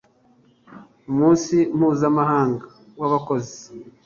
[1.11, 2.65] umunsi mpuzamahanga
[2.99, 3.57] w'abakozi